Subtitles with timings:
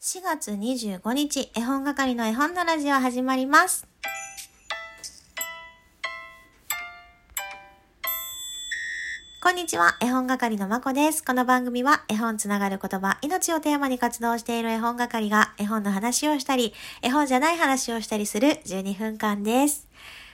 [0.00, 3.84] 4月25日、絵本係の絵本のラジオ始まります。
[9.42, 11.24] こんにちは、絵本係のまこです。
[11.24, 16.72] この番組は絵本つながる言葉、命をテーマに活動している絵本係が絵本の話をしたり、
[17.02, 19.88] 絵本じゃない話をしたりする12分間です。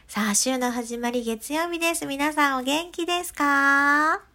[0.09, 2.05] さあ、週の始まり月曜日です。
[2.05, 4.34] 皆さんお元気ですか？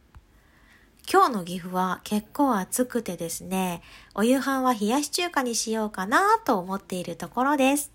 [1.12, 3.82] 今日の岐阜は結構暑くてですね、
[4.14, 7.92] お夕飯は冷やし中華にしようかなと思っているところです。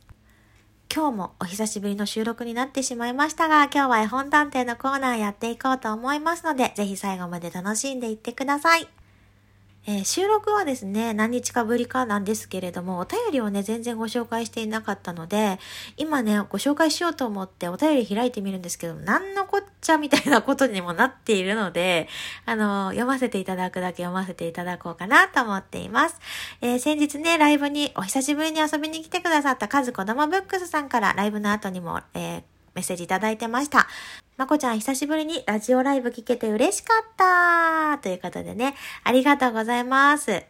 [0.93, 8.89] 今日もお久しぶりの収録になってしまいましたが、今日は絵本探偵のコーナーやっていこうと思いますので、ぜひ最後まで楽しんでいってください。
[9.87, 15.59] えー収録はですね、何日かぶりかなんですけれども、お便りをね、全然ご紹介していなかったので、
[15.99, 22.09] 今ね、ご紹介しようと思ってお便り開いてみるんですけど、何のこっちゃみたいなことにもなっているので、
[22.47, 26.19] あの、読ませていただくだけ読ませていただこうかなと思っています。
[26.63, 33.87] えー先日ね、ライブにお久しぶりに遊びに来てくださったカズ子供ブックスさんからライブの後にも、えーメッセージいただいてました。
[34.37, 40.45] まこちゃん久しぶりにラジオライブ聞けて嬉しかったということでね、ありがとうございます。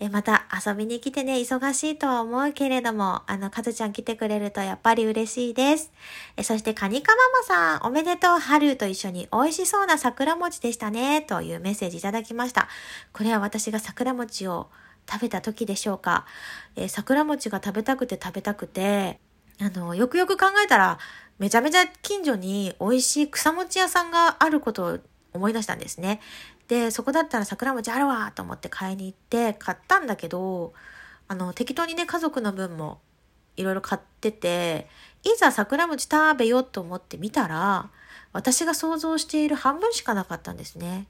[0.00, 5.90] えまた遊びに来てね、忙しいとは思うけれども、あの、かずちゃん来てくれるとやっぱり嬉しいです。
[6.36, 12.68] えそして、カニカママさん、おめでとう、春と一緒に美味しそうな桜餅でしたね、というメッセージいただきました。
[13.12, 14.68] これは私が桜餅を
[15.10, 16.26] 食べた時でしょうか。
[16.76, 19.18] え桜餅が食べたくて食べたくて、
[19.60, 20.98] あの、よくよく考えたら、
[21.38, 24.98] めちゃめちゃ近所に美味しい草餅屋さんがあることを
[25.32, 26.20] 思い出したんですね。
[26.68, 30.74] で、そこだったら桜餅あるわと思って買いに行って買ったんだけど、
[31.28, 33.00] あの、適当にね、家族の分も
[33.56, 34.88] いろいろ買ってて、
[35.24, 37.90] いざ桜餅食べようと思ってみたら、
[38.32, 41.06] 私が想像している半分しかなかったんですね。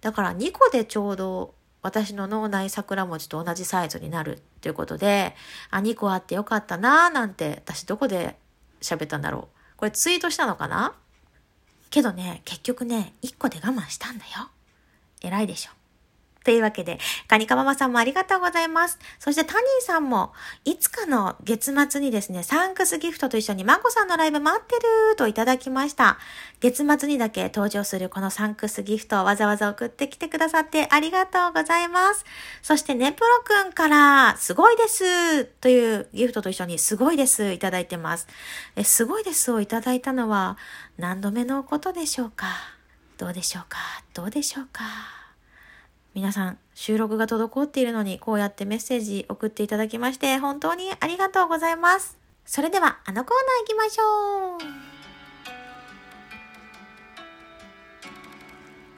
[0.00, 5.34] だから2個でちょうど私の脳内桜餅と同じサイズになるっていうことで、
[5.70, 8.36] あ、2個あってよかったなーなんて、私どこで
[8.80, 9.76] 喋ったんだろう。
[9.76, 10.94] これツイートしたのかな？
[11.90, 14.50] けどね、結局ね、1個で我慢したんだよ。
[15.22, 15.70] 偉いでしょ。
[16.48, 16.98] というわけで、
[17.28, 18.98] カニカママさんもありがとうございます。
[19.18, 20.32] そしてタニーさんも、
[20.64, 26.16] いつかの月末にですね、サンクスギフトと一緒にマコさんのライブ待ってるといただきました。
[26.60, 32.24] 月末にだけ登場するこのサンクスギフトをわざわざ送ってきてくださってありがとうございます。
[32.62, 38.26] そしてネプロくんから、すごいですというギフトと一緒にすごいですいただいてます。
[38.74, 40.56] え、すごいですをいただいたのは
[40.96, 42.46] 何度目のことでしょうか？
[43.18, 43.76] どうでしょうか？
[44.14, 45.17] どうでしょうか？
[46.18, 52.18] 皆さん、収録が滞っているのに、こうやってメッセージ送っていただきまして、本当にありがとうございます。
[52.44, 54.58] それでは、あのコーナー行きましょう。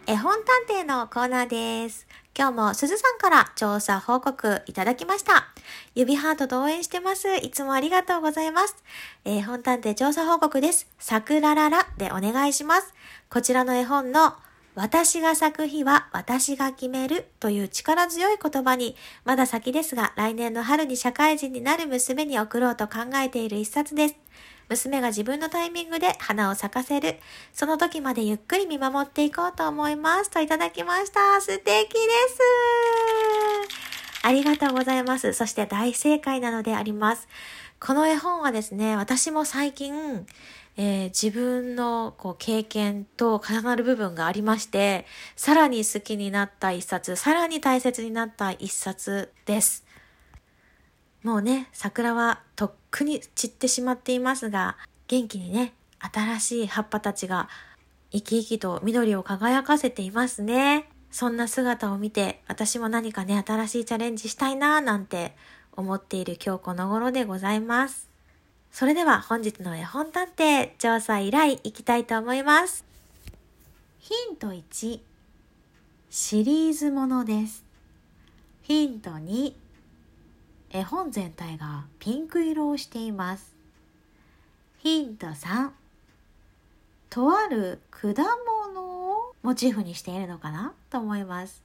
[0.07, 0.33] 絵本
[0.67, 2.07] 探偵のコーナーです。
[2.35, 5.47] 今日もすずさんから調査報告いただきました。
[5.95, 7.29] 指ハートと応援してます。
[7.37, 8.83] いつもありがとうございます。
[9.27, 10.89] えー絵本探偵調査報告です。
[10.99, 12.95] さくらららでお願いします。
[13.29, 14.37] こちらの絵本の
[14.75, 24.17] 私が咲く日は私が決めるという力強い言葉に、まだ先ですが来年の春に社会人になる娘に送ろうと考えている一冊です。
[24.69, 27.17] 娘が自分のタイミングで花を咲かせる。
[27.53, 30.31] その時までゆっくり見守っていこうと思います。
[30.31, 31.41] といただきました。
[31.41, 33.81] 素敵です。
[34.23, 35.33] ありがとうございます。
[35.33, 37.27] そして大正解なのであります。
[37.81, 40.27] この絵本はですね、私も最近、
[40.83, 45.05] えー自分のこう経験と重なる部分がありまして、
[45.37, 49.85] さらに好きになった一冊、さらに大切になった一冊です。
[51.23, 57.51] もうね、桜はとっくに散ってしまっていますが、元気にね、新しい葉っぱたちが
[58.11, 60.89] 生き生きと緑を輝かせていますね。
[61.11, 65.37] そんな姿を見て、私も何かね、新しいチャレンジしたいなぁなんて
[65.73, 68.10] 思っている今日この頃でございます。
[68.73, 72.85] それでは本日の絵本探偵調査依頼いきたいと思います。
[73.99, 75.01] ヒント1、
[76.09, 77.65] シリーズものです。
[78.63, 79.53] ヒント2、
[80.71, 83.55] 絵本全体がピンク色をしています。
[84.79, 85.71] ヒント3、
[87.11, 90.73] とある果物をモチーフにしているのかな？
[90.89, 91.63] と思います。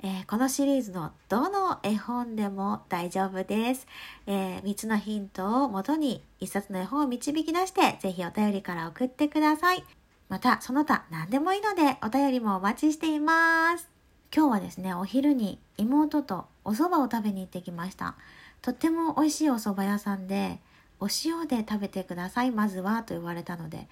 [0.00, 3.86] えーこのシリーズのどの絵本でも大丈夫です。
[4.28, 9.82] え3つのヒントをもとに1冊の絵本を導き出して、ぜひお便りから送ってください。
[10.28, 13.88] また、その他何でもいいのでお便りもお待ちしています。
[14.32, 18.14] 今日はですね、お昼に妹とお蕎麦を食べに行ってきました。
[18.62, 20.60] とっても美味しいお蕎麦屋さんで、
[21.00, 23.88] お塩で食べてください、まずはと言われたので、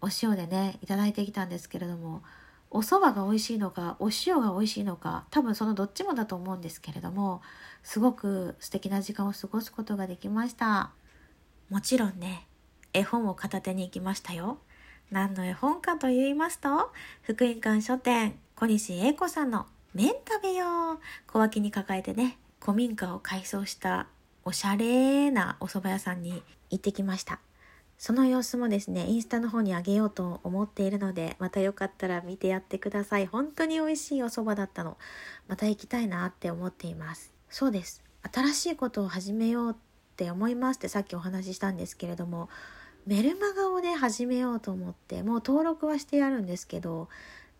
[0.00, 2.22] お塩でね、いただいてきたんですけれども、
[2.70, 7.40] お蕎麦が美味しいのかお塩が美味しいのか多分そのどっちもだと思うんですけれども
[7.82, 10.92] すごく素敵な時間を過ごすことができました。
[11.70, 12.46] もちろんね
[12.92, 14.58] 絵本を片手に行きましたよ。
[15.10, 16.92] 何の絵本かと言いますと
[17.22, 24.08] 福音館書店小西英子さんの「麺食べよう」小脇に抱えてね古民家を改装した
[24.44, 27.40] おしゃれなお蕎麦屋さんに行ってきました。
[27.98, 33.26] その様子もですね、インスタの方にあげようと思っているので、またよかったら見てやってください。
[33.26, 34.96] 本当に美味しいお蕎麦だったの。
[35.48, 37.32] また行きたいなって思っています。
[37.50, 38.04] そうです。
[38.32, 39.74] 新しいことを始めようっ
[40.16, 42.48] て思いますってさっきお話ししたんですけれども、
[43.04, 47.08] メルマガをね、始めようと思って、もう登録はしてあるんですけど、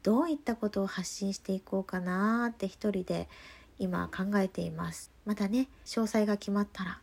[0.05, 3.29] どういったことを発信していこうかなって一人で
[3.81, 5.11] 今考えています。
[5.27, 7.01] またね、詳細が決まったら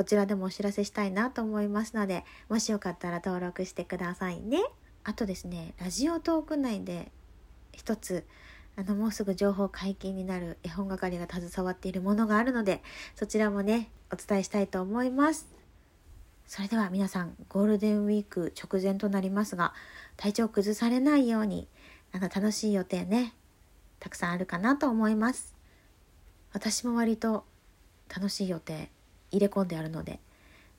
[0.00, 4.62] こちらでもお知らせしたいなと思いますので、もしよかったら登録してくださいね。
[5.04, 7.12] あとですね、ラジオトーク内で
[7.72, 8.24] 一つ、
[8.76, 12.82] あの、もうすぐ情報解禁になる絵本係が携わっているものがあるので、
[13.14, 15.46] そちらもね、お伝えしたいと思います。
[16.46, 19.74] それでは皆さん、ゴールデンウィーク直前となりますが、
[20.16, 21.68] 体調崩されないように、
[22.12, 23.34] あの、楽しい予定ね、
[23.98, 25.54] たくさんあるかなと思います。
[26.54, 27.44] 私も割と
[28.08, 28.90] 楽しい予定
[29.30, 30.20] 入れ込んであるので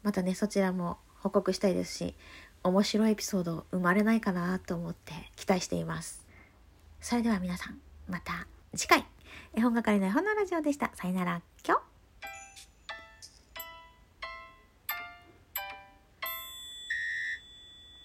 [0.04, 2.16] またねそちらも報告したいですし
[2.64, 6.22] 面白いエピソード生まれないかなと思って期待しています。
[7.00, 9.06] それでは皆さんまた次回。
[9.54, 10.92] 絵本係の絵本のラジオでした。
[10.94, 11.42] さよなら。
[11.66, 11.91] 今日。